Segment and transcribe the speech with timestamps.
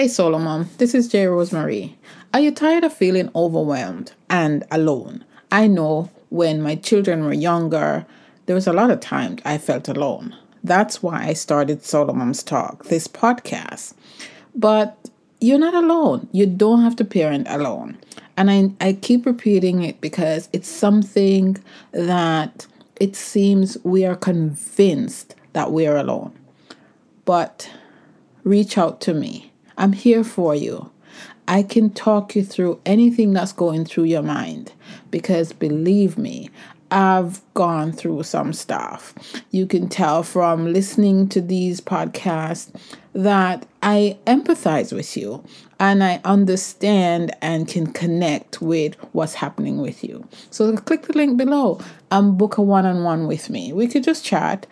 [0.00, 1.98] Hey Solo Mom, this is J Rosemary.
[2.32, 5.26] Are you tired of feeling overwhelmed and alone?
[5.52, 8.06] I know when my children were younger,
[8.46, 10.34] there was a lot of times I felt alone.
[10.64, 13.92] That's why I started Solo Moms Talk, this podcast.
[14.54, 16.30] But you're not alone.
[16.32, 17.98] You don't have to parent alone.
[18.38, 21.58] And I, I keep repeating it because it's something
[21.92, 26.32] that it seems we are convinced that we're alone.
[27.26, 27.70] But
[28.44, 29.49] reach out to me.
[29.80, 30.90] I'm here for you.
[31.48, 34.74] I can talk you through anything that's going through your mind
[35.10, 36.50] because believe me,
[36.90, 39.14] I've gone through some stuff.
[39.50, 42.70] You can tell from listening to these podcasts
[43.14, 45.42] that I empathize with you
[45.78, 50.28] and I understand and can connect with what's happening with you.
[50.50, 53.72] So click the link below and book a one on one with me.
[53.72, 54.66] We could just chat.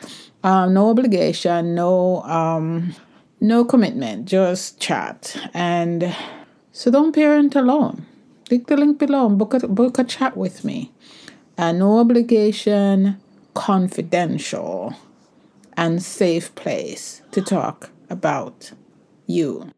[0.44, 2.94] Um, no obligation, no um,
[3.41, 5.37] no commitment, just chat.
[5.55, 6.15] And
[6.73, 8.06] so don't parent alone.
[8.48, 10.92] Click the link below and book a, book a chat with me.
[11.56, 13.20] And no obligation,
[13.55, 14.95] confidential,
[15.77, 18.72] and safe place to talk about
[19.27, 19.73] you.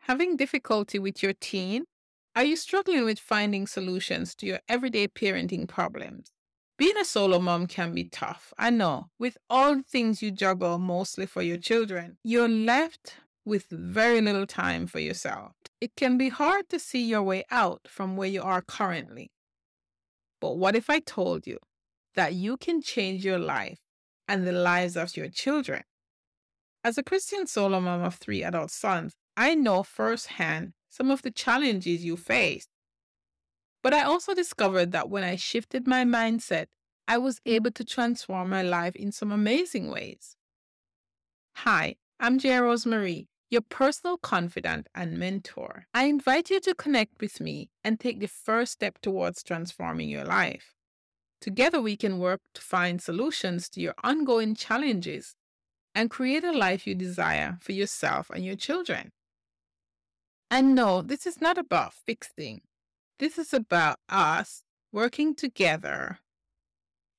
[0.00, 1.84] Having difficulty with your teen?
[2.34, 6.32] Are you struggling with finding solutions to your everyday parenting problems?
[6.82, 8.52] Being a solo mom can be tough.
[8.58, 9.06] I know.
[9.16, 14.88] With all things you juggle mostly for your children, you're left with very little time
[14.88, 15.52] for yourself.
[15.80, 19.30] It can be hard to see your way out from where you are currently.
[20.40, 21.58] But what if I told you
[22.16, 23.78] that you can change your life
[24.26, 25.84] and the lives of your children?
[26.82, 31.30] As a Christian solo mom of three adult sons, I know firsthand some of the
[31.30, 32.66] challenges you face.
[33.82, 36.66] But I also discovered that when I shifted my mindset,
[37.08, 40.36] I was able to transform my life in some amazing ways.
[41.56, 42.58] Hi, I'm J.
[42.58, 45.86] Rosemary, your personal confidant and mentor.
[45.92, 50.24] I invite you to connect with me and take the first step towards transforming your
[50.24, 50.74] life.
[51.40, 55.34] Together, we can work to find solutions to your ongoing challenges
[55.92, 59.10] and create a life you desire for yourself and your children.
[60.50, 62.60] And no, this is not about fixing.
[63.22, 66.18] This is about us working together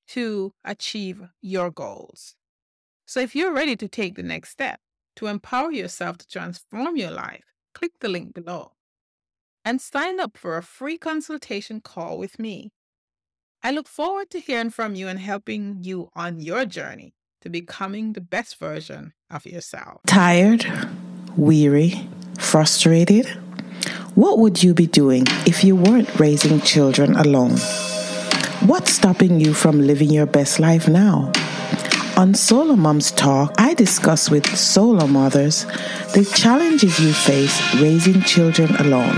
[0.10, 2.36] to achieve your goals.
[3.06, 4.82] So if you're ready to take the next step
[5.16, 8.74] to empower yourself to transform your life, click the link below
[9.64, 12.74] and sign up for a free consultation call with me.
[13.64, 18.12] I look forward to hearing from you and helping you on your journey to becoming
[18.12, 20.02] the best version of yourself.
[20.06, 20.66] Tired,
[21.38, 23.42] weary, frustrated?
[24.16, 27.58] What would you be doing if you weren't raising children alone?
[28.62, 31.32] What's stopping you from living your best life now?
[32.16, 35.66] On Solo Moms Talk, I discuss with solo mothers
[36.14, 39.18] the challenges you face raising children alone.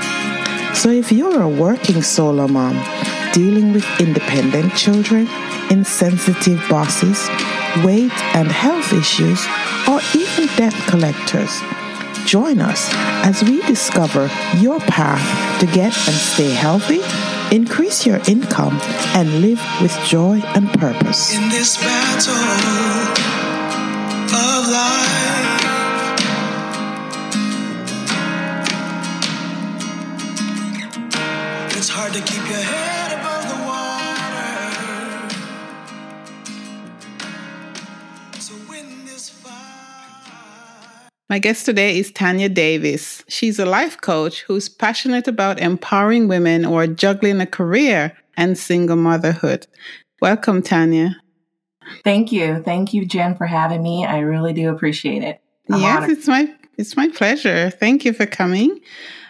[0.73, 2.81] So if you're a working solo mom
[3.33, 5.27] dealing with independent children,
[5.69, 7.27] insensitive bosses,
[7.83, 9.45] weight and health issues,
[9.89, 11.51] or even debt collectors.
[12.25, 12.89] Join us
[13.23, 17.01] as we discover your path to get and stay healthy,
[17.55, 18.79] increase your income,
[19.13, 21.35] and live with joy and purpose.
[21.35, 22.33] In this battle
[24.33, 25.37] of life,
[31.77, 32.94] it's hard to keep your head
[41.35, 43.21] My guest today is Tanya Davis.
[43.27, 48.57] She's a life coach who's passionate about empowering women who are juggling a career and
[48.57, 49.67] single motherhood.
[50.21, 51.17] Welcome, Tanya.
[52.05, 52.63] Thank you.
[52.63, 54.05] Thank you, Jen, for having me.
[54.05, 55.41] I really do appreciate it.
[55.69, 56.09] I'm yes, honored.
[56.11, 57.69] it's my it's my pleasure.
[57.69, 58.79] Thank you for coming.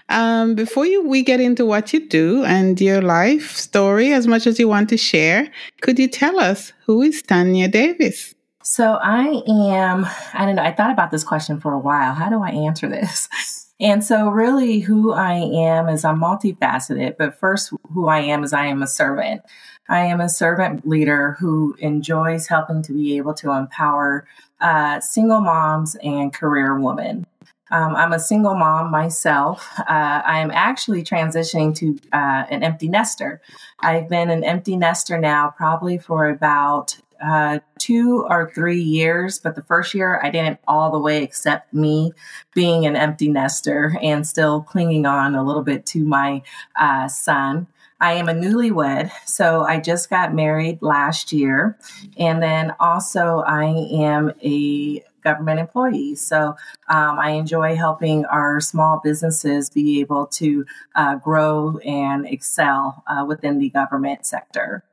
[0.09, 4.45] Um, before you we get into what you do and your life story, as much
[4.45, 5.51] as you want to share,
[5.81, 8.34] could you tell us who is Tanya Davis?
[8.67, 12.15] So I am, I don't know, I thought about this question for a while.
[12.15, 13.29] How do I answer this?
[13.77, 18.53] And so really who I am is I'm multifaceted, but first who I am is
[18.53, 19.41] I am a servant.
[19.89, 24.25] I am a servant leader who enjoys helping to be able to empower
[24.61, 27.27] uh, single moms and career women.
[27.69, 29.69] Um, I'm a single mom myself.
[29.79, 33.41] Uh, I am actually transitioning to uh, an empty nester.
[33.81, 39.55] I've been an empty nester now probably for about uh, two or three years, but
[39.55, 42.13] the first year I didn't all the way accept me
[42.53, 46.43] being an empty nester and still clinging on a little bit to my
[46.79, 47.67] uh, son.
[47.99, 51.77] I am a newlywed, so I just got married last year.
[52.17, 56.15] And then also, I am a government employee.
[56.15, 56.55] So
[56.87, 63.25] um, I enjoy helping our small businesses be able to uh, grow and excel uh,
[63.25, 64.83] within the government sector.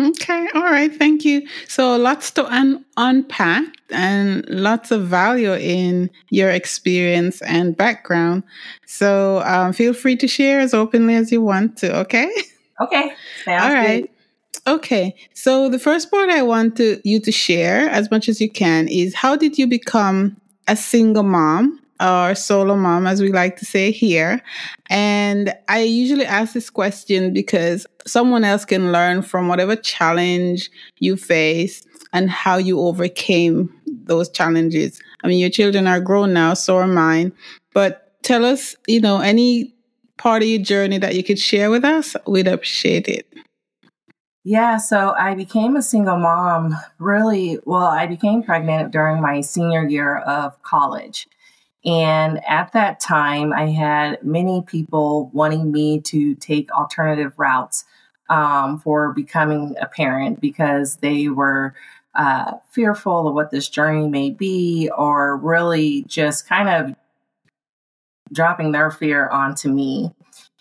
[0.00, 1.46] Okay, all right, thank you.
[1.68, 8.44] So lots to un- unpack and lots of value in your experience and background.
[8.86, 11.98] So um, feel free to share as openly as you want to.
[12.00, 12.30] Okay.
[12.80, 13.12] Okay.
[13.44, 14.02] Sounds all right.
[14.02, 14.10] good.
[14.66, 18.50] Okay, so the first part I want to, you to share as much as you
[18.50, 20.36] can is how did you become
[20.68, 24.40] a single mom or solo mom, as we like to say here?
[24.88, 31.16] And I usually ask this question because someone else can learn from whatever challenge you
[31.16, 35.00] face and how you overcame those challenges.
[35.22, 37.32] I mean, your children are grown now, so are mine.
[37.72, 39.74] But tell us, you know, any
[40.16, 43.26] part of your journey that you could share with us, we'd appreciate it.
[44.42, 49.86] Yeah, so I became a single mom really, well, I became pregnant during my senior
[49.86, 51.28] year of college.
[51.84, 57.84] And at that time, I had many people wanting me to take alternative routes
[58.28, 61.74] um, for becoming a parent because they were
[62.14, 66.94] uh, fearful of what this journey may be, or really just kind of
[68.32, 70.12] dropping their fear onto me.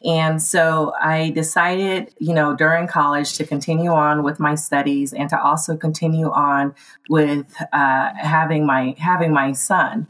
[0.05, 5.29] And so I decided, you know, during college to continue on with my studies and
[5.29, 6.73] to also continue on
[7.09, 10.07] with uh, having my having my son.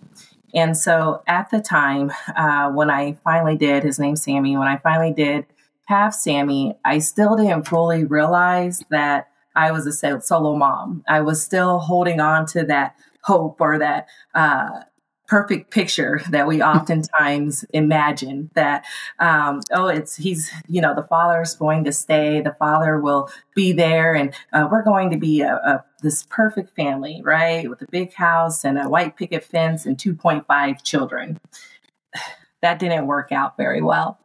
[0.53, 4.57] And so at the time uh, when I finally did, his name's Sammy.
[4.57, 5.45] When I finally did
[5.85, 11.03] have Sammy, I still didn't fully realize that I was a solo mom.
[11.07, 14.81] I was still holding on to that hope or that uh,
[15.29, 18.83] perfect picture that we oftentimes imagine that
[19.19, 23.71] um, oh it's he's you know the father's going to stay the father will be
[23.71, 27.87] there and uh, we're going to be a, a, this perfect family right with a
[27.91, 31.39] big house and a white picket fence and 2.5 children.
[32.61, 34.19] That didn't work out very well.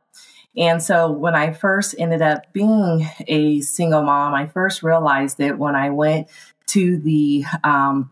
[0.56, 5.56] And so when I first ended up being a single mom, I first realized it
[5.56, 6.26] when I went
[6.70, 8.10] to the um,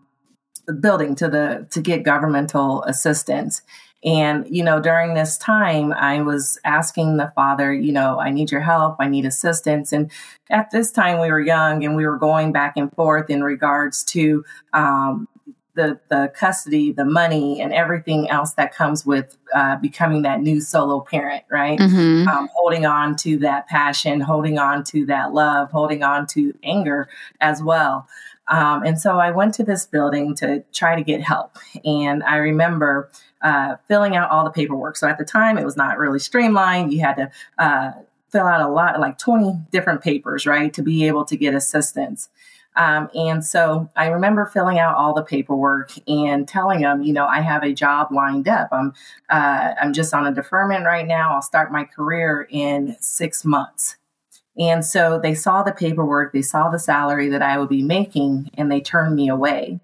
[0.79, 3.61] building to the to get governmental assistance
[4.03, 8.51] and you know during this time i was asking the father you know i need
[8.51, 10.11] your help i need assistance and
[10.49, 14.03] at this time we were young and we were going back and forth in regards
[14.03, 15.27] to um,
[15.75, 20.61] the the custody, the money, and everything else that comes with uh, becoming that new
[20.61, 21.79] solo parent, right?
[21.79, 22.27] Mm-hmm.
[22.27, 27.09] Um, holding on to that passion, holding on to that love, holding on to anger
[27.41, 28.07] as well.
[28.49, 31.57] Um, and so I went to this building to try to get help.
[31.85, 33.09] And I remember
[33.43, 34.95] uh, filling out all the paperwork.
[34.95, 36.93] So at the time, it was not really streamlined.
[36.93, 37.91] You had to uh,
[38.31, 42.29] fill out a lot, like 20 different papers, right, to be able to get assistance.
[42.75, 47.27] Um, and so I remember filling out all the paperwork and telling them, you know,
[47.27, 48.69] I have a job lined up.
[48.71, 48.93] I'm
[49.29, 51.35] uh, I'm just on a deferment right now.
[51.35, 53.97] I'll start my career in six months.
[54.57, 58.51] And so they saw the paperwork, they saw the salary that I would be making,
[58.55, 59.79] and they turned me away.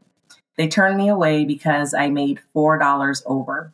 [0.60, 3.74] They turned me away because I made $4 over.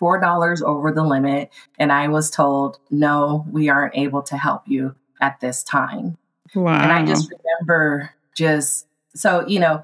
[0.00, 1.50] $4 over the limit.
[1.78, 6.16] And I was told, no, we aren't able to help you at this time.
[6.54, 6.80] Wow.
[6.80, 9.82] And I just remember just, so, you know,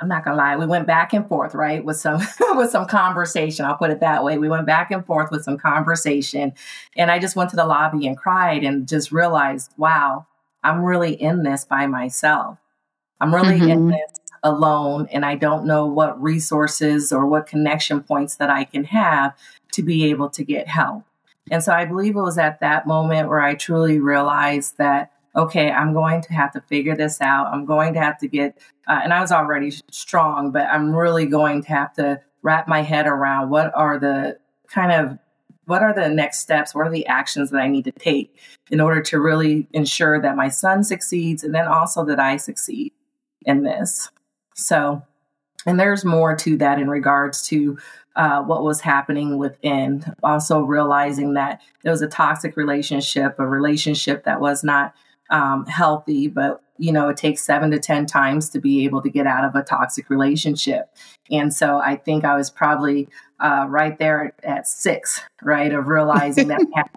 [0.00, 2.20] I'm not gonna lie, we went back and forth, right, with some
[2.56, 3.64] with some conversation.
[3.64, 4.38] I'll put it that way.
[4.38, 6.52] We went back and forth with some conversation,
[6.96, 10.26] and I just went to the lobby and cried and just realized, wow,
[10.62, 12.60] I'm really in this by myself.
[13.20, 13.70] I'm really mm-hmm.
[13.70, 18.64] in this alone, and I don't know what resources or what connection points that I
[18.64, 19.36] can have
[19.72, 21.04] to be able to get help.
[21.50, 25.70] And so I believe it was at that moment where I truly realized that okay,
[25.70, 27.46] I'm going to have to figure this out.
[27.52, 31.26] I'm going to have to get, uh, and I was already strong, but I'm really
[31.26, 35.18] going to have to wrap my head around what are the kind of
[35.66, 36.74] what are the next steps?
[36.74, 38.34] What are the actions that I need to take
[38.70, 42.94] in order to really ensure that my son succeeds and then also that I succeed
[43.44, 44.10] in this?
[44.58, 45.02] So,
[45.66, 47.78] and there's more to that in regards to
[48.16, 50.04] uh, what was happening within.
[50.22, 54.92] Also, realizing that it was a toxic relationship, a relationship that was not
[55.30, 59.10] um, healthy, but you know, it takes seven to 10 times to be able to
[59.10, 60.94] get out of a toxic relationship.
[61.30, 63.08] And so I think I was probably
[63.40, 66.60] uh, right there at six, right, of realizing that.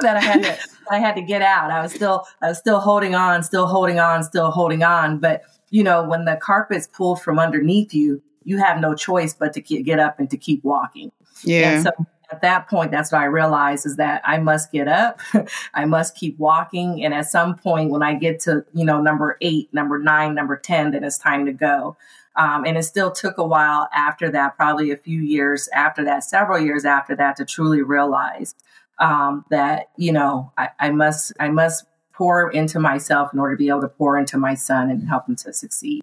[0.00, 0.58] That I had to,
[0.90, 1.70] I had to get out.
[1.70, 5.18] I was still, I was still holding on, still holding on, still holding on.
[5.18, 9.52] But you know, when the carpet's pulled from underneath you, you have no choice but
[9.54, 11.12] to get up and to keep walking.
[11.44, 11.70] Yeah.
[11.70, 11.90] And so
[12.30, 15.20] at that point, that's what I realized is that I must get up.
[15.74, 17.04] I must keep walking.
[17.04, 20.56] And at some point, when I get to, you know, number eight, number nine, number
[20.56, 21.96] 10, then it's time to go.
[22.36, 26.22] Um, and it still took a while after that, probably a few years after that,
[26.22, 28.54] several years after that, to truly realize
[28.98, 31.84] um, that you know I, I must I must
[32.18, 35.28] pour into myself in order to be able to pour into my son and help
[35.28, 36.02] him to succeed.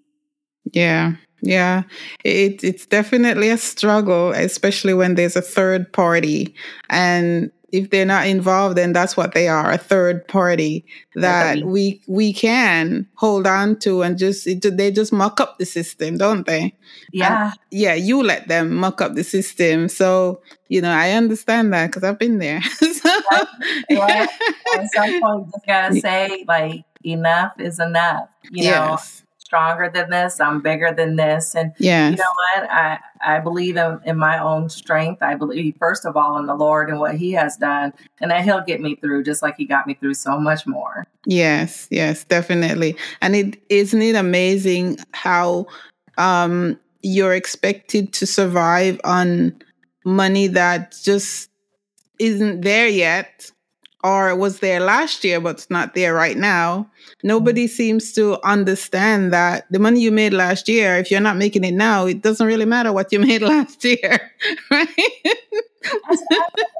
[0.72, 1.12] Yeah.
[1.42, 1.82] Yeah,
[2.24, 6.54] it, it's definitely a struggle, especially when there's a third party.
[6.88, 12.00] And if they're not involved, then that's what they are a third party that we
[12.06, 16.46] we can hold on to and just it, they just muck up the system, don't
[16.46, 16.74] they?
[17.12, 17.46] Yeah.
[17.46, 19.88] And yeah, you let them muck up the system.
[19.88, 22.62] So, you know, I understand that because I've been there.
[22.62, 23.10] so,
[23.90, 24.28] Right.
[24.74, 28.28] At some point, you just gotta say, like, enough is enough.
[28.50, 29.22] You know, yes.
[29.46, 30.40] Stronger than this.
[30.40, 31.54] I'm bigger than this.
[31.54, 32.10] And Yes.
[32.10, 32.70] you know what?
[32.70, 35.22] I I believe in, in my own strength.
[35.22, 38.44] I believe first of all in the Lord and what He has done, and that
[38.44, 41.06] He'll get me through, just like He got me through so much more.
[41.26, 42.96] Yes, yes, definitely.
[43.22, 45.66] And it isn't it amazing how
[46.18, 49.54] um you're expected to survive on
[50.04, 51.48] money that just
[52.18, 53.50] isn't there yet
[54.02, 56.88] or was there last year but it's not there right now.
[57.22, 61.64] Nobody seems to understand that the money you made last year, if you're not making
[61.64, 64.32] it now, it doesn't really matter what you made last year.
[64.70, 64.88] Right?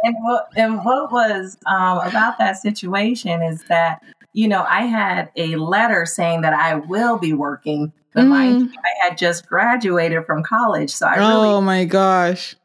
[0.02, 4.02] and what and what was um, about that situation is that
[4.32, 9.04] you know I had a letter saying that I will be working, but you, I
[9.04, 12.56] had just graduated from college, so I really oh my gosh.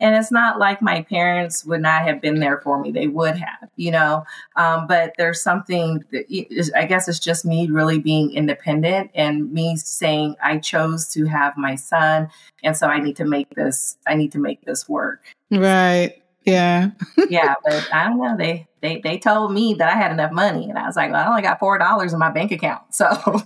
[0.00, 3.36] And it's not like my parents would not have been there for me; they would
[3.36, 4.24] have, you know.
[4.56, 9.52] Um, but there's something that is- I guess it's just me really being independent and
[9.52, 12.28] me saying I chose to have my son,
[12.62, 13.96] and so I need to make this.
[14.06, 16.22] I need to make this work Right.
[16.48, 16.90] Yeah.
[17.30, 18.36] yeah, but I don't know.
[18.36, 21.24] They they they told me that I had enough money, and I was like, well,
[21.24, 22.82] I only got four dollars in my bank account.
[22.92, 23.42] So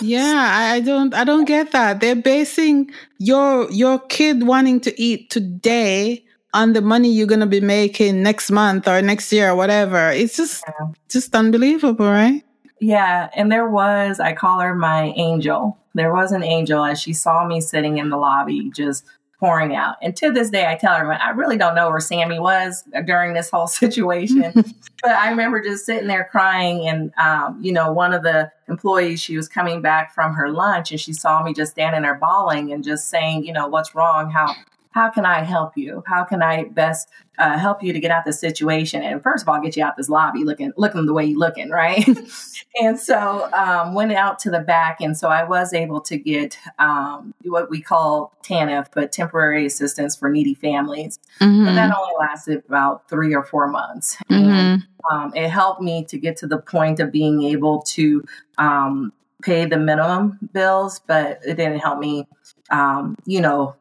[0.00, 2.00] Yeah, I, I don't I don't get that.
[2.00, 7.60] They're basing your your kid wanting to eat today on the money you're gonna be
[7.60, 10.10] making next month or next year or whatever.
[10.10, 10.64] It's just
[11.08, 12.42] just unbelievable, right?
[12.80, 15.78] yeah, and there was I call her my angel.
[15.94, 19.04] There was an angel as she saw me sitting in the lobby, just
[19.38, 19.96] pouring out.
[20.02, 23.34] And to this day, I tell everyone, I really don't know where Sammy was during
[23.34, 24.52] this whole situation.
[24.54, 26.88] but I remember just sitting there crying.
[26.88, 30.90] And, um, you know, one of the employees, she was coming back from her lunch
[30.90, 34.30] and she saw me just standing there bawling and just saying, you know, what's wrong?
[34.30, 34.54] How,
[34.98, 36.02] how can I help you?
[36.06, 39.00] How can I best uh, help you to get out this situation?
[39.00, 41.70] And first of all, get you out this lobby looking, looking the way you're looking,
[41.70, 42.04] right?
[42.82, 46.58] and so um, went out to the back, and so I was able to get
[46.80, 51.20] um, what we call TANF, but temporary assistance for needy families.
[51.40, 51.68] Mm-hmm.
[51.68, 54.16] And that only lasted about three or four months.
[54.28, 54.50] Mm-hmm.
[54.50, 58.24] And um, it helped me to get to the point of being able to
[58.58, 59.12] um,
[59.42, 62.26] pay the minimum bills, but it didn't help me,
[62.70, 63.76] um, you know,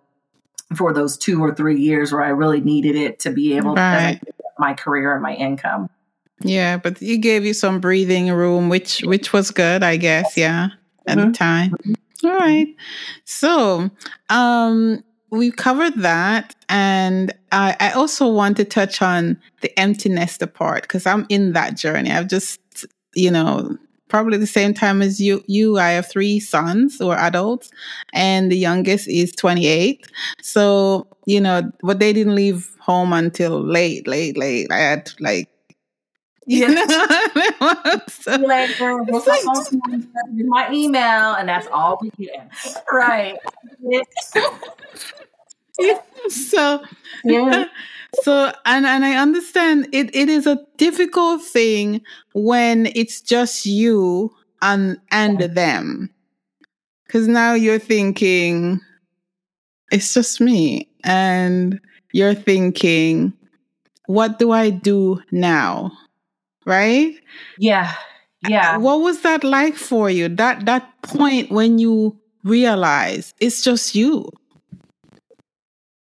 [0.76, 4.20] for those two or three years where I really needed it to be able Right.
[4.26, 5.90] to my career and my income.
[6.42, 10.38] Yeah, but it gave you some breathing room, which which was good, I guess.
[10.38, 10.70] Yeah,
[11.08, 11.34] at the Mhm.
[11.34, 11.76] time.
[12.24, 12.68] All right.
[13.26, 13.90] So,
[14.30, 20.48] um, we covered that, and I, I also want to touch on the empty nester
[20.48, 22.12] part because I'm in that journey.
[22.12, 22.60] I've just,
[23.14, 25.44] you know, probably the same time as you.
[25.48, 27.70] You, I have three sons who are adults,
[28.14, 30.06] and the youngest is 28.
[30.42, 34.72] So, you know, but they didn't leave home until late, late, late.
[34.72, 35.50] I had like
[36.50, 36.86] you know?
[38.08, 38.38] So-
[39.10, 42.50] we'll like- here's my email, and that's all we get.
[42.92, 43.38] Right.
[46.30, 46.84] so
[47.24, 47.66] Yeah.
[48.24, 52.02] so and and I understand it it is a difficult thing
[52.34, 56.10] when it's just you and and them.
[57.10, 58.82] Cuz now you're thinking
[59.92, 61.80] it's just me and
[62.12, 63.34] you're thinking
[64.08, 65.92] what do I do now?
[66.66, 67.16] Right?
[67.58, 67.94] Yeah.
[68.48, 68.78] Yeah.
[68.78, 70.30] What was that like for you?
[70.30, 74.30] That that point when you realize it's just you.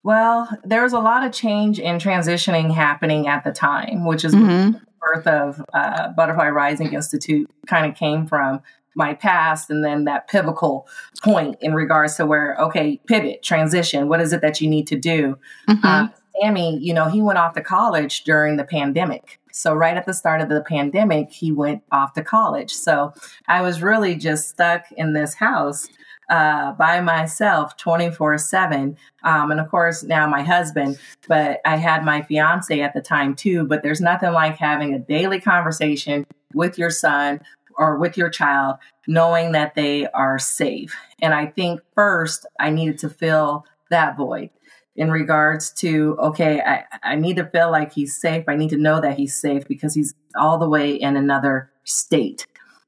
[0.05, 4.35] Well, there was a lot of change and transitioning happening at the time, which is
[4.35, 4.73] Mhm.
[4.73, 8.61] the birth of uh, Butterfly Rising Institute kind of came from
[8.95, 10.87] my past and then that pivotal
[11.23, 14.07] point in regards to where, okay, pivot, transition.
[14.07, 15.39] What is it that you need to do?
[15.67, 15.83] Mhm.
[15.83, 16.07] Uh,
[16.39, 19.39] Sammy, you know, he went off to college during the pandemic.
[19.51, 22.71] So, right at the start of the pandemic, he went off to college.
[22.73, 23.11] So,
[23.47, 25.87] I was really just stuck in this house
[26.29, 28.97] uh, by myself 24 7.
[29.23, 33.35] Um, and of course, now my husband, but I had my fiance at the time
[33.35, 33.65] too.
[33.65, 37.41] But there's nothing like having a daily conversation with your son
[37.77, 38.77] or with your child,
[39.07, 40.95] knowing that they are safe.
[41.21, 44.49] And I think first I needed to fill that void
[44.95, 48.77] in regards to okay I, I need to feel like he's safe i need to
[48.77, 52.47] know that he's safe because he's all the way in another state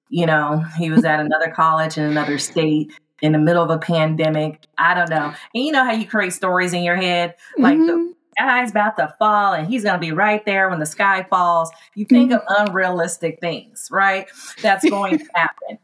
[0.09, 3.77] you know he was at another college in another state in the middle of a
[3.77, 7.77] pandemic i don't know and you know how you create stories in your head like
[7.77, 7.87] Mhm.
[7.87, 11.25] the sky's about to fall and he's going to be right there when the sky
[11.29, 14.27] falls you think of unrealistic things right
[14.61, 15.79] that's going to happen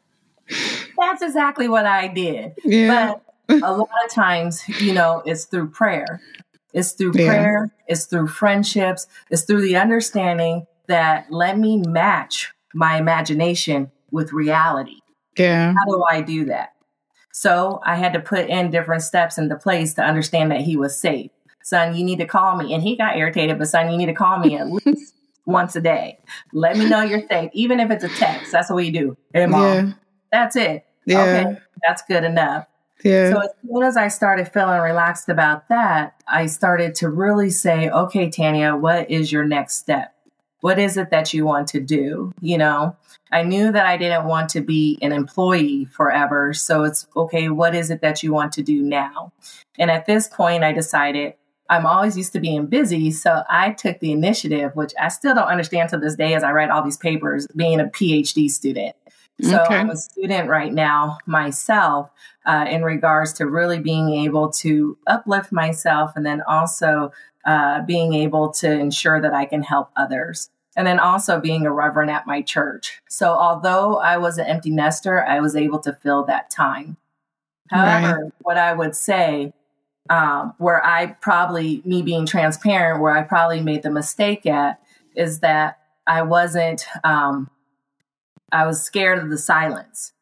[0.98, 3.14] that's exactly what i did yeah.
[3.50, 6.22] but a lot of times, you know, it's through prayer.
[6.74, 7.28] It's through Yeah.
[7.28, 14.32] prayer, it's through friendships, it's through the understanding that let me match my imagination with
[14.32, 15.00] reality.
[15.38, 15.74] yeah.
[15.78, 16.72] How do I do that?
[17.34, 20.98] So I had to put in different steps into place to understand that he was
[20.98, 21.32] safe.
[21.64, 22.74] Son, you need to call me.
[22.74, 25.82] And he got irritated, but son, you need to call me at least once a
[25.82, 26.20] day.
[26.54, 28.52] Let me know you're safe, even if it's a text.
[28.52, 29.18] That's what you do.
[29.34, 29.62] Hey, mom.
[29.64, 29.94] Yeah.
[30.32, 30.86] That's it.
[31.06, 31.22] Yeah.
[31.22, 32.68] Okay, that's good enough.
[33.04, 33.32] Yeah.
[33.32, 37.90] So as soon as I started feeling relaxed about that, I started to really say,
[37.90, 40.14] okay, Tanya, what is your next step?
[40.64, 42.32] What is it that you want to do?
[42.40, 42.96] You know,
[43.34, 46.54] I knew that I didn't want to be an employee forever.
[46.54, 49.34] So it's okay, what is it that you want to do now?
[49.78, 51.34] And at this point, I decided
[51.70, 53.12] I'm always used to being busy.
[53.12, 56.54] So I took the initiative, which I still don't understand to this day as I
[56.54, 58.96] write all these papers, being a PhD student.
[59.42, 59.76] So Okay.
[59.76, 62.10] I'm a student right now myself
[62.46, 67.12] uh, in regards to really being able to uplift myself and then also
[67.46, 70.50] uh, being able to ensure that I can help others.
[70.76, 73.00] And then also being a reverend at my church.
[73.08, 76.98] So although I was an empty nester, I was able to fill that time.
[77.70, 79.54] However, what I would say,
[80.10, 84.80] um, where I probably, me being transparent, where I probably made the mistake at,
[85.16, 87.50] is that I wasn't, um,
[88.52, 90.14] I was scared of the silence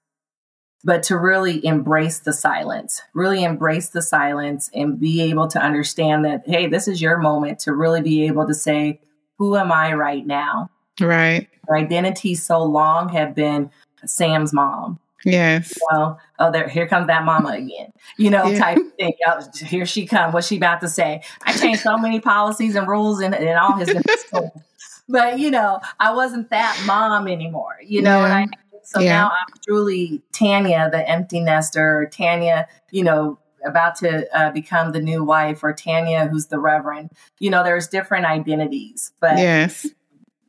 [0.83, 6.25] but to really embrace the silence, really embrace the silence and be able to understand
[6.25, 8.99] that, hey, this is your moment to really be able to say,
[9.41, 10.69] who am I right now?
[10.99, 11.47] right.
[11.67, 13.71] Her identity so long have been
[14.05, 14.99] Sam's mom.
[15.25, 15.73] Yes.
[15.89, 17.91] Well, oh, there, here comes that mama again.
[18.17, 18.59] You know, Yeah.
[18.59, 19.13] type thing.
[19.25, 20.31] Oh, here she comes.
[20.35, 21.23] What's she about to say?
[21.43, 23.91] I changed so many policies and rules and, in all his.
[25.09, 27.77] But you know, I wasn't that mom anymore.
[27.83, 28.45] You know, and I
[28.83, 29.13] so Yeah.
[29.13, 35.01] now I'm truly Tanya, the empty nester, Tanya, you know, about to uh, become the
[35.01, 37.11] new wife, or Tanya, who's the reverend.
[37.39, 39.87] You know, there's different identities, but Yes.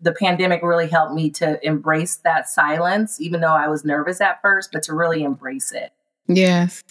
[0.01, 4.41] the pandemic really helped me to embrace that silence, even though I was nervous at
[4.43, 5.93] first, but to really embrace it.
[6.29, 6.83] Yes.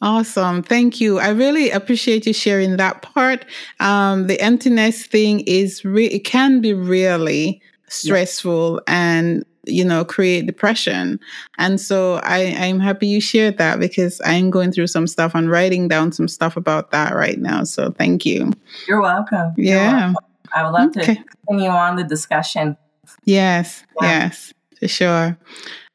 [0.00, 0.62] Awesome.
[0.62, 1.18] Thank you.
[1.18, 3.44] I really appreciate you sharing that part.
[3.80, 10.46] Um, the emptiness thing is re- it can be really stressful and you know create
[10.46, 11.18] depression
[11.58, 15.50] and so i i'm happy you shared that because i'm going through some stuff and
[15.50, 18.52] writing down some stuff about that right now so thank you
[18.88, 19.52] You're welcome.
[19.56, 20.16] You're yeah welcome.
[20.54, 21.14] I would love Okay.
[21.16, 22.76] to continue on the discussion.
[23.24, 24.28] Yes, Yeah.
[24.28, 25.36] yes, for sure.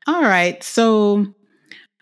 [0.07, 0.61] All right.
[0.63, 1.25] So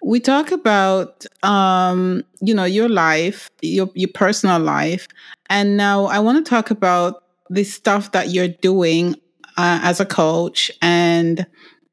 [0.04, 5.08] we talk about um, you know, your life, your your personal life.
[5.50, 9.16] And now I want to talk about the stuff that you're doing
[9.60, 11.46] uh, as a coach and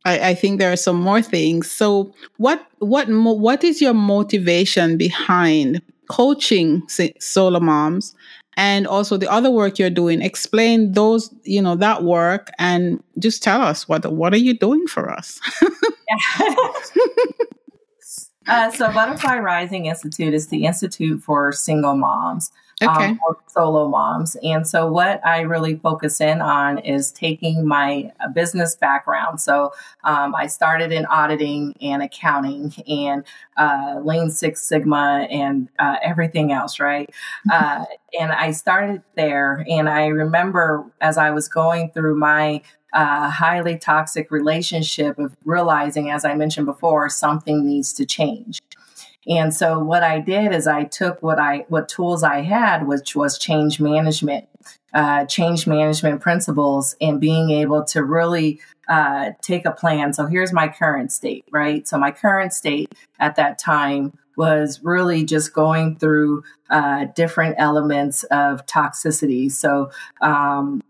[0.04, 1.70] I, I think there are some more things.
[1.70, 6.86] So, what what what is your motivation behind coaching
[7.18, 8.14] solo moms,
[8.56, 10.22] and also the other work you're doing?
[10.22, 14.86] Explain those, you know, that work, and just tell us what what are you doing
[14.86, 15.40] for us?
[18.46, 22.52] uh, so, Butterfly Rising Institute is the institute for single moms.
[22.82, 23.06] Okay.
[23.06, 24.36] um, or solo moms.
[24.42, 29.40] And so, what I really focus in on is taking my uh, business background.
[29.40, 29.72] So,
[30.04, 33.24] um, I started in auditing and accounting and
[33.56, 37.08] uh, Lean Six Sigma and uh, everything else, right?
[37.50, 37.86] Uh,
[38.18, 39.64] and I started there.
[39.68, 42.60] And I remember as I was going through my
[42.92, 48.60] uh, highly toxic relationship of realizing, as I mentioned before, something needs to change.
[49.28, 53.16] And so what I did is I took what I what tools I had, which
[53.16, 54.48] was change management,
[54.94, 60.12] uh, change management principles, and being able to really uh, take a plan.
[60.12, 61.86] So here's my current state, right?
[61.88, 68.22] So my current state at that time was really just going through uh, different elements
[68.24, 69.50] of toxicity.
[69.50, 70.82] So um,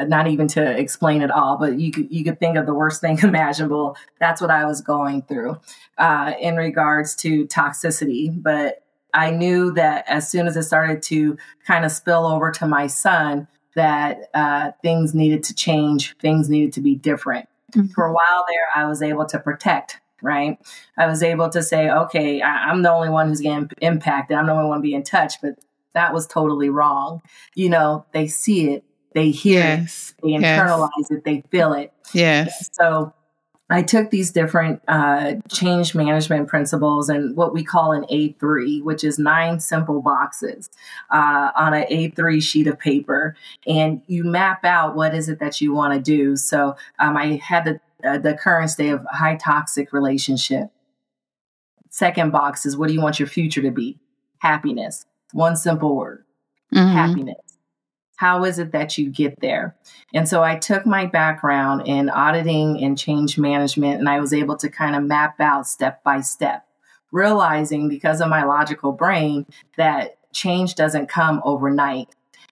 [0.00, 3.00] not even to explain it all, but you could you could think of the worst
[3.00, 3.96] thing imaginable.
[4.18, 5.58] That's what I was going through
[5.96, 8.30] uh, in regards to toxicity.
[8.42, 8.82] But
[9.14, 12.86] I knew that as soon as it started to kind of spill over to my
[12.86, 17.48] son, that uh, things needed to change, things needed to be different.
[17.94, 20.58] For a while there, I was able to protect, right?
[20.96, 24.36] I was able to say, okay, I, am the only one who's getting impacted.
[24.36, 25.58] I'm the only one being touched, but
[25.94, 27.22] that was totally wrong.
[27.54, 30.14] You know, they see it, they hear Yes.
[30.18, 31.92] it, they internalize it, they feel it.
[32.12, 32.70] Yes.
[32.72, 33.12] So
[33.70, 39.04] I took these different uh, change management principles and what we call an A3, which
[39.04, 40.70] is nine simple boxes
[41.10, 45.60] uh, on an A3 sheet of paper, and you map out what is it that
[45.60, 46.34] you want to do.
[46.36, 50.68] So um, I had the uh, the current state of high toxic relationship.
[51.90, 53.98] Second box is what do you want your future to be?
[54.38, 55.04] Happiness.
[55.32, 56.24] One simple word.
[56.72, 56.92] Mhm.
[56.92, 57.36] Happiness.
[58.18, 59.76] How is it that you get there?
[60.12, 64.56] And so I took my background in auditing and change management, and I was able
[64.56, 66.66] to kind of map out step by step,
[67.12, 72.08] realizing because of my logical brain that change doesn't come overnight.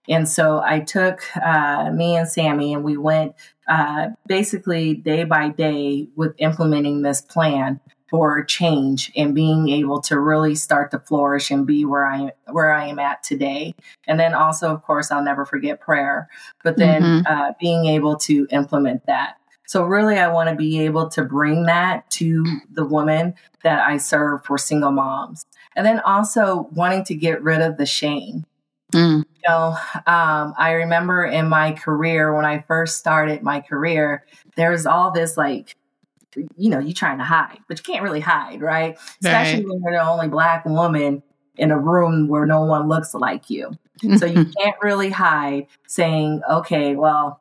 [0.09, 3.35] And so I took uh, me and Sammy, and we went
[3.67, 10.19] uh, basically day by day with implementing this plan for change and being able to
[10.21, 13.75] really start to flourish and be where I where I am at today.
[14.07, 16.29] And then also, of course, I'll never forget prayer.
[16.65, 17.27] But then Mhm.
[17.27, 19.37] uh, being able to implement that.
[19.67, 23.97] So really, I want to be able to bring that to the women that I
[23.99, 28.45] serve for single moms, and then also wanting to get rid of the shame
[28.93, 29.19] Mm.
[29.25, 34.25] you know, um, I remember in my career when I first started my career,
[34.57, 35.75] there was all this like,
[36.35, 38.99] you know, you're trying to hide, but you can't really hide, right?
[39.21, 39.69] Especially Right.
[39.69, 41.23] when you're the only black woman
[41.57, 43.73] in a room where no one looks like you.
[44.19, 47.41] So you can't really hide saying, okay, well,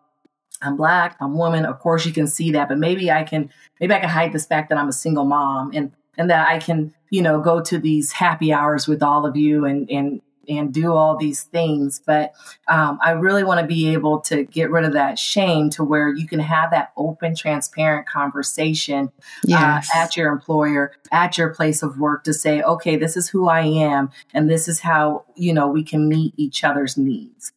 [0.61, 1.65] I'm black, I'm woman.
[1.65, 4.45] Of course you can see that, but maybe I can maybe I can hide this
[4.45, 7.77] fact that I'm a single mom and and that I can, you know, go to
[7.77, 12.01] these happy hours with all of you and and and do all these things.
[12.05, 12.33] But
[12.67, 16.09] um, I really want to be able to get rid of that shame to where
[16.13, 19.11] you can have that open, transparent conversation
[19.43, 19.89] Yes.
[19.93, 23.47] uh, at your employer, at your place of work to say, okay, this is who
[23.47, 27.51] I am, and this is how you know we can meet each other's needs.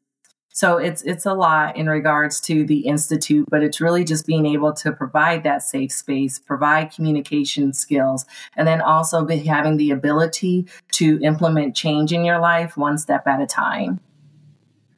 [0.51, 4.47] So it's it's a lot in regards to the institute, but it's really just being
[4.47, 8.25] able to provide that safe space, provide communication skills,
[8.57, 13.27] and then also be having the ability to implement change in your life one step
[13.27, 14.01] at a time.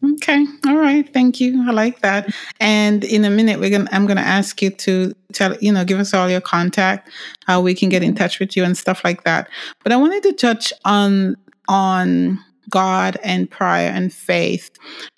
[0.03, 0.47] Okay.
[0.67, 1.13] All right.
[1.13, 1.63] Thank you.
[1.69, 2.35] I like that.
[2.59, 5.99] And in a minute, we're gonna I'm gonna ask you to tell you know give
[5.99, 7.11] us all your contact,
[7.47, 9.49] how we can get in touch with you and stuff like that.
[9.83, 11.37] But I wanted to touch on
[11.69, 14.71] on God and prayer and faith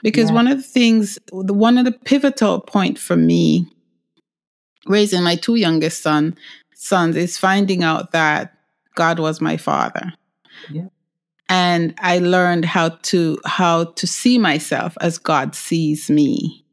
[0.02, 0.34] because Yeah.
[0.36, 3.66] one of the things, the one of the pivotal point for me
[4.86, 6.36] raising my two youngest son
[6.74, 8.52] sons is finding out that
[8.96, 10.12] God was my father
[10.70, 10.88] Yeah.
[11.48, 16.64] and I learned how to how to see myself as God sees me.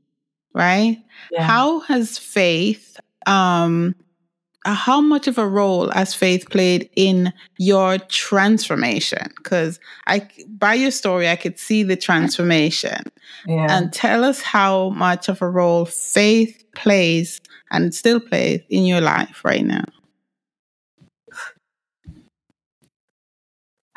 [0.55, 0.97] Right?
[1.31, 1.43] Yeah.
[1.43, 3.93] How has faith um
[4.73, 10.91] how much of a role has faith played in your transformation because i by your
[10.91, 13.03] story i could see the transformation
[13.47, 13.67] yeah.
[13.69, 19.01] and tell us how much of a role faith plays and still plays in your
[19.01, 19.85] life right now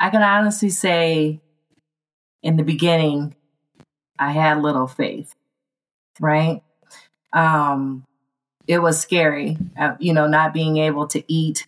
[0.03, 1.39] I can honestly say
[2.41, 3.35] in the beginning,
[4.19, 5.33] I had little faith,
[6.19, 6.61] right?
[7.31, 8.03] Um,
[8.67, 11.67] it was scary, uh, you know, not being able to eat,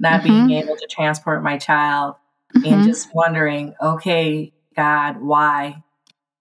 [0.00, 0.62] not being Mhm.
[0.62, 2.16] able to transport my child,
[2.54, 2.72] Mhm.
[2.72, 5.82] and just wondering, okay, God, why?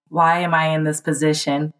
[0.09, 1.73] Why am I in this position?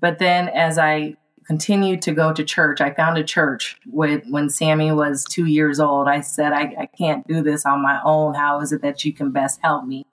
[0.00, 4.50] But then as I continued to go to church, I found a church with, when
[4.50, 6.08] Sammy was two years old.
[6.08, 8.34] I said, I, I can't do this on my own.
[8.34, 10.04] How is it that you can best help me?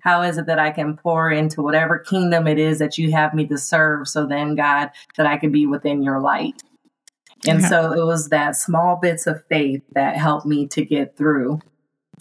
[0.00, 3.32] How is it that I can pour into whatever kingdom it is that you have
[3.32, 4.08] me to serve?
[4.08, 6.60] So then, God, that I can be within your light.
[7.46, 7.68] And Yeah.
[7.68, 11.60] so it was that small bits of faith that helped me to get through.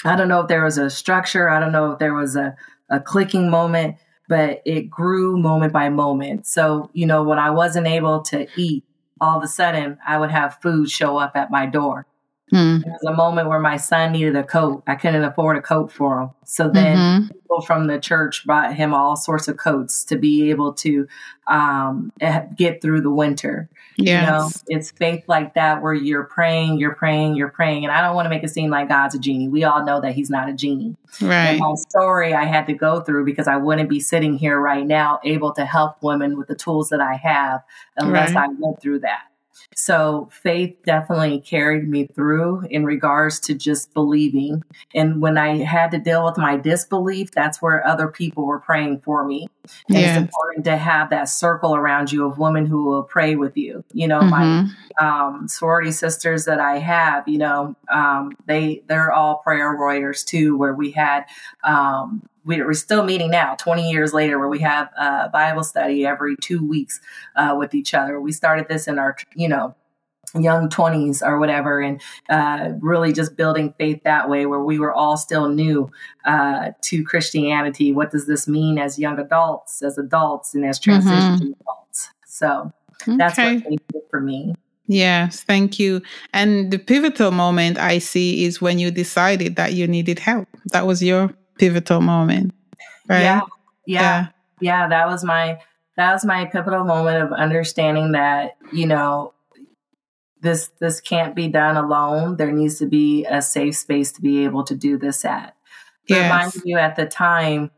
[0.04, 2.56] I don't know if there was a structure, I don't know if there was a,
[2.90, 6.48] a clicking moment, but it grew moment by moment.
[6.48, 8.84] So, you know, when I wasn't able to eat,
[9.20, 12.08] all of a sudden I would have food show up at my door.
[12.54, 12.84] Mm.
[12.84, 14.84] There was a moment where my son needed a coat.
[14.88, 16.30] I couldn't afford a coat for him.
[16.46, 17.30] So then Mhm.
[17.32, 21.08] people from the church bought him all sorts of coats to be able to
[21.48, 23.70] um, eh, get through the winter.
[23.98, 27.84] yes You know, it's faith like that where you're praying, you're praying, you're praying.
[27.86, 29.50] And I don't want to make it seem like God's a genie.
[29.50, 30.96] We all know that he's not a genie.
[31.22, 34.60] right And my story I had to go through because I wouldn't be sitting here
[34.60, 37.62] right now able to help women with the tools that I have
[37.98, 38.44] unless Right.
[38.46, 39.22] I went through that.
[39.76, 44.64] So faith definitely carried me through in regards to just believing.
[44.94, 49.02] And when I had to deal with my disbelief, that's where other people were praying
[49.02, 49.48] for me.
[49.90, 50.18] And Yes.
[50.18, 53.84] it's important to have that circle around you of women who will pray with you.
[53.94, 54.70] You know, my Mhm.
[55.00, 60.58] um, sorority sisters that I have, you know, um, they they're all prayer warriors too.
[60.58, 61.26] Where we had,
[61.64, 66.36] um, we're still meeting now, twenty years later, where we have a Bible study every
[66.38, 67.00] two weeks
[67.36, 68.20] uh, with each other.
[68.20, 69.76] We started this in our, you know,
[70.40, 74.94] young 20s or whatever and uh, really just building faith that way where we were
[74.94, 75.92] all still new
[76.26, 81.54] uh, to christianity what does this mean as young adults as adults and as transition
[81.62, 82.72] adults so
[83.18, 83.56] that's Okay.
[83.56, 84.54] what faith did for me
[84.88, 86.02] Yes, thank you.
[86.34, 90.50] And the pivotal moment I see is when you decided that you needed help.
[90.74, 92.56] That was your pivotal moment,
[93.08, 93.22] right?
[93.22, 93.42] Yeah,
[93.86, 94.28] yeah,
[94.60, 94.88] yeah.
[94.88, 95.60] That was my
[95.96, 99.36] that was my pivotal moment of understanding that you know
[100.42, 102.38] this this can't be done alone.
[102.38, 105.56] There needs to be a safe space to be able to do this at.
[106.08, 106.24] Yes.
[106.24, 107.70] Remind you at the time,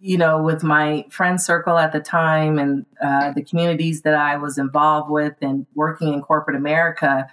[0.00, 4.38] you know, with my friend circle at the time and uh, the communities that I
[4.38, 7.28] was involved with and working in corporate America.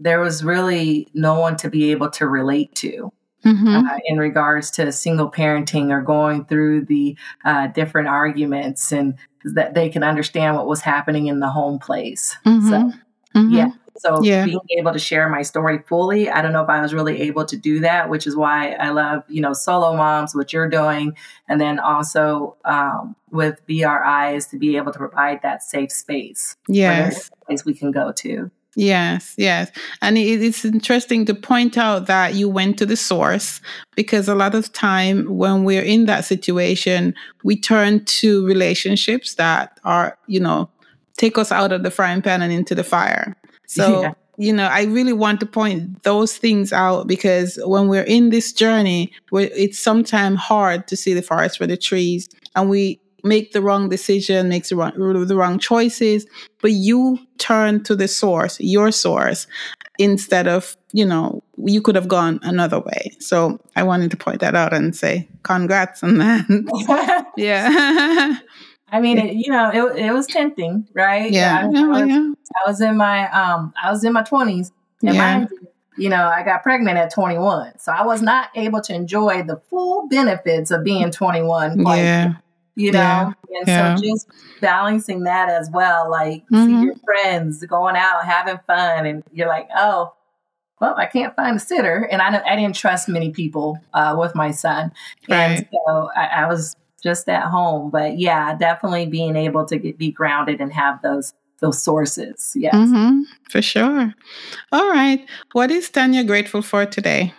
[0.00, 3.12] There was really no one to be able to relate to
[3.44, 3.88] Mhm.
[3.90, 9.74] uh, in regards to single parenting or going through the uh, different arguments and that
[9.74, 12.36] they can understand what was happening in the home place.
[12.46, 12.68] Mhm.
[12.70, 12.92] So,
[13.38, 13.52] Mhm.
[13.52, 13.68] yeah.
[13.96, 14.44] So Yeah.
[14.44, 17.44] being able to share my story fully, I don't know if I was really able
[17.44, 21.14] to do that, which is why I love, you know, solo moms, what you're doing,
[21.48, 26.56] and then also um, with BRI is to be able to provide that safe space.
[26.66, 27.30] Yes.
[27.46, 28.50] place we can go to.
[28.76, 29.70] Yes, yes.
[30.02, 33.60] And it, it's interesting to point out that you went to the source
[33.94, 39.78] because a lot of time when we're in that situation, we turn to relationships that
[39.84, 40.68] are, you know,
[41.16, 43.36] take us out of the frying pan and into the fire.
[43.66, 44.12] So, Yeah.
[44.36, 48.52] you know, I really want to point those things out because when we're in this
[48.52, 53.52] journey, where it's sometimes hard to see the forest for the trees and we make
[53.52, 54.92] the wrong decision, makes the wrong,
[55.26, 56.26] the wrong choices,
[56.62, 59.46] but you turn to the source, your source,
[59.98, 63.12] instead of, you know, you could have gone another way.
[63.20, 67.26] So I wanted to point that out and say, congrats on that.
[67.36, 68.36] yeah.
[68.92, 71.32] I mean, it, you know, it, it was tempting, right?
[71.32, 71.62] yeah.
[71.62, 72.32] I, I was, yeah.
[72.64, 74.70] I was in my um, I was in my twenties,
[75.02, 75.40] and Yeah.
[75.40, 79.42] you, you know, I got pregnant at 21, so I was not able to enjoy
[79.42, 81.78] the full benefits of being 21.
[81.78, 82.32] Like, Yeah.
[82.76, 83.32] You know, Yeah.
[83.60, 83.96] and Yeah.
[83.96, 84.28] so just
[84.60, 86.84] balancing that as well, like see Mhm.
[86.84, 90.12] your friends going out having fun, and you're like, oh.
[90.80, 94.34] Well, I can't find a sitter, and I, I didn't trust many people uh, with
[94.34, 94.90] my son,
[95.30, 97.90] and so I, I was just at home.
[97.90, 102.52] But yeah, definitely being able to get, be grounded and have those those sources.
[102.56, 102.74] Yes.
[102.74, 104.12] hmm for sure.
[104.72, 105.24] All right.
[105.52, 107.32] What is Tanya grateful for today?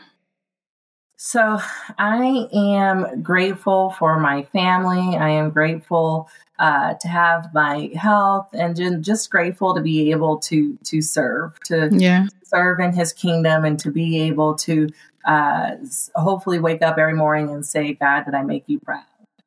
[1.25, 1.59] So
[1.97, 5.17] I am grateful for my family.
[5.17, 10.77] I am grateful uh, to have my health, and just grateful to be able to
[10.83, 12.27] to serve, to Yeah.
[12.43, 14.87] serve in His kingdom, and to be able to
[15.25, 15.71] uh,
[16.13, 19.01] hopefully wake up every morning and say, "God, did I make you proud?"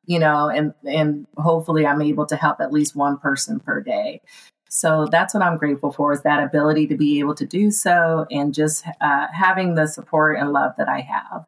[0.05, 4.19] You know, and and hopefully I'm able to help at least one person per day.
[4.67, 8.25] So that's what I'm grateful for is that ability to be able to do so,
[8.29, 11.45] and just uh, having the support and love that I have.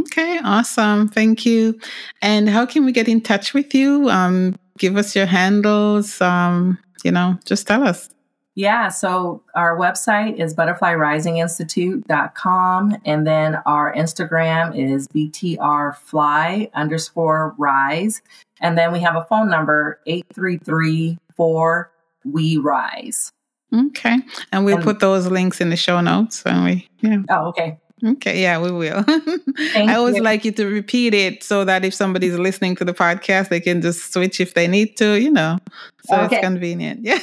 [0.00, 1.08] Okay, awesome.
[1.08, 1.78] Thank you.
[2.22, 4.08] And how can we get in touch with you?
[4.10, 6.20] Um, give us your handles.
[6.20, 8.08] Um, you know, just tell us.
[8.54, 18.22] Yeah, so our website is butterflyrisinginstitute.com and then our Instagram is btrfly underscore rise.
[18.62, 21.84] And then we have a phone number 833-4
[22.24, 23.30] we rise.
[23.74, 24.16] Okay.
[24.52, 26.42] And we'll And- put those links in the show notes.
[26.46, 27.18] And we, yeah.
[27.28, 27.76] Oh, okay.
[28.04, 28.42] Okay.
[28.42, 29.04] Yeah, we will.
[29.74, 30.22] I always you.
[30.22, 33.80] like you to repeat it so that if somebody's listening to the podcast, they can
[33.80, 35.58] just switch if they need to, you know,
[36.04, 36.36] so Okay.
[36.36, 37.00] it's convenient.
[37.04, 37.18] Yeah.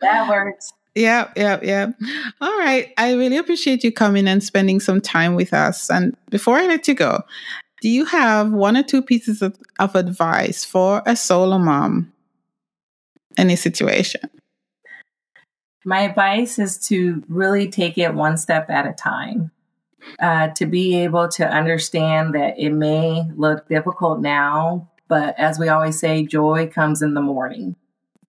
[0.00, 0.72] That works.
[0.94, 1.90] Yeah, yeah, yeah.
[2.40, 2.92] All right.
[2.98, 5.90] I really appreciate you coming and spending some time with us.
[5.90, 7.22] And before I let you go,
[7.80, 12.12] do you have one or two pieces of, of advice for a solo mom
[13.36, 14.28] in a situation?
[15.84, 19.50] My advice is to really take it one step at a time.
[20.20, 25.68] Uh, to be able to understand that it may look difficult now, but as we
[25.68, 27.74] always say, joy comes in the morning.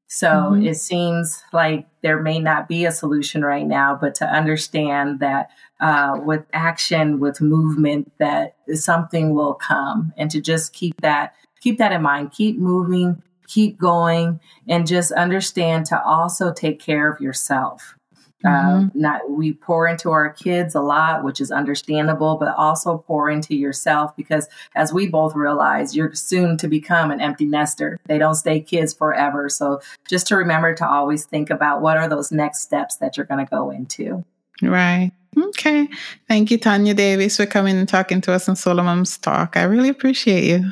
[0.08, 0.68] So Mhm.
[0.68, 5.50] it seems like there may not be a solution right now, but to understand that
[5.80, 11.78] uh, with action, with movement, that something will come, and to just keep that keep
[11.78, 12.32] that in mind.
[12.32, 17.96] Keep moving, keep going and just understand to also take care of yourself.
[18.43, 18.88] Mm-hmm.
[18.88, 23.29] Uh, not we pour into our kids a lot, which is understandable, but also pour
[23.29, 27.99] into yourself because, as we both realize, you're soon to become an empty nester.
[28.06, 29.49] They don't stay kids forever.
[29.49, 33.25] So, just to remember to always think about what are those next steps that you're
[33.25, 34.23] going to go into.
[34.62, 35.12] Right.
[35.38, 35.88] Okay.
[36.27, 39.58] Thank you, Tanya Davis, for coming and talking to us on Solo Moms Talk.
[39.58, 40.71] I really appreciate you.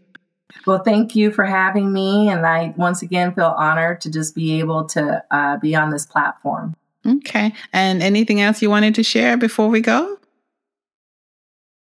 [0.67, 2.29] Well, thank you for having me.
[2.29, 6.05] And I once again feel honored to just be able to uh, be on this
[6.05, 6.75] platform.
[7.05, 7.53] Okay.
[7.73, 10.17] And anything else you wanted to share before we go?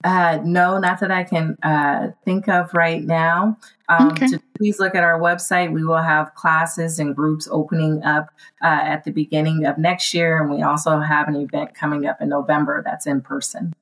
[0.03, 3.57] Uh, no, not that I can uh, think of right now.
[3.89, 4.27] Um, Okay.
[4.27, 5.73] to please look at our website.
[5.73, 8.29] We will have classes and groups opening up
[8.63, 10.41] uh, at the beginning of next year.
[10.41, 13.73] And we also have an event coming up in November that's in person.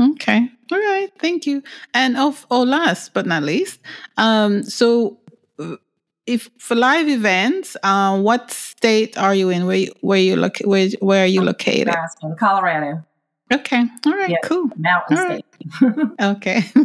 [0.00, 0.48] Okay.
[0.70, 1.10] All right.
[1.18, 1.62] Thank you.
[1.94, 3.80] And oh, oh last but not least,
[4.18, 5.18] um, so
[5.58, 5.76] uh,
[6.26, 9.66] if for live events, uh, what state are you in?
[9.66, 11.88] Where you- where you look where where are you located?
[11.88, 13.04] Aspen, Colorado,
[13.52, 13.84] Okay.
[14.06, 14.30] All right.
[14.30, 14.40] Yes.
[14.44, 14.70] Cool.
[14.76, 15.44] Mountain All right.
[15.54, 15.96] State.
[16.20, 16.62] Okay.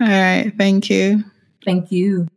[0.00, 0.52] All right.
[0.56, 1.24] Thank you.
[1.64, 2.28] Thank you.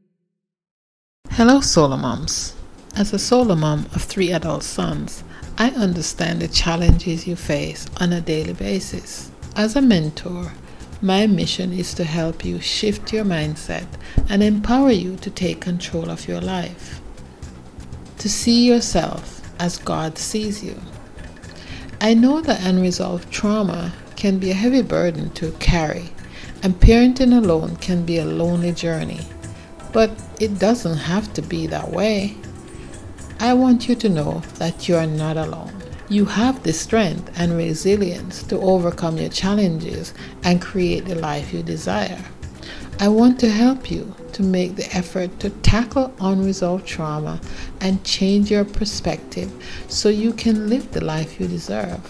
[1.32, 2.56] Hello, Solo Moms.
[2.95, 5.24] As a solo mom of three adult sons,
[5.60, 9.30] I understand the challenges you face on a daily basis.
[9.56, 10.52] As a mentor,
[11.02, 13.88] my mission is to help you shift your mindset
[14.28, 17.00] and empower you to take control of your life.
[18.18, 20.78] To see yourself as God sees you.
[22.02, 26.10] I know that unresolved trauma can be a heavy burden to carry,
[26.64, 29.22] and parenting alone can be a lonely journey.
[29.94, 32.36] But it doesn't have to be that way.
[33.40, 35.74] I want you to know that you are not alone.
[36.12, 40.12] You have the strength and resilience to overcome your challenges
[40.43, 42.26] and create the life you desire.
[43.00, 47.39] I want to help you to make the effort to tackle unresolved trauma
[47.80, 49.52] and change your perspective
[49.88, 52.02] so you can live the life you deserve.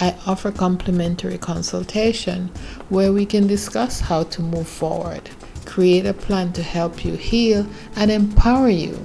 [0.00, 2.50] I offer complimentary consultation
[2.88, 5.30] where we can discuss how to move forward,
[5.64, 9.00] create a plan to help you heal and empower you.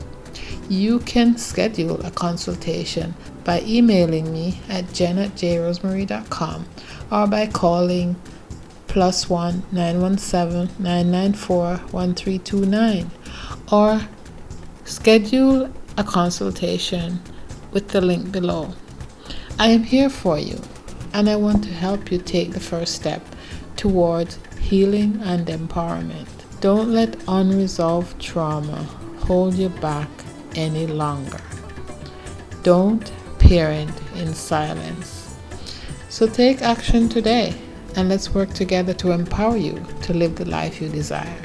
[0.70, 3.14] You can schedule a consultation
[3.48, 6.66] by emailing me at jen at jrosemary.com
[7.10, 8.14] or by calling
[8.88, 13.10] plus one nine one seven nine nine four one three two nine
[13.72, 14.02] or
[14.84, 17.22] schedule a consultation
[17.72, 18.74] with the link below.
[19.58, 20.60] I am here for you
[21.14, 23.26] and I want to help you take the first step
[23.78, 26.28] towards healing and empowerment.
[26.60, 28.84] Don't let unresolved trauma
[29.20, 30.10] hold you back
[30.56, 31.40] any longer.
[32.64, 33.10] Don't
[33.48, 35.38] parent in silence.
[36.10, 37.56] So take action today
[37.96, 41.42] and let's work together to empower you to live the life you desire.